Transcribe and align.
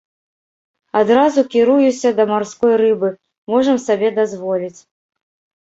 Адразу 1.01 1.43
кіруюся 1.55 2.13
да 2.21 2.27
марской 2.31 2.73
рыбы, 2.83 3.13
можам 3.55 3.77
сабе 3.87 4.09
дазволіць! 4.19 4.77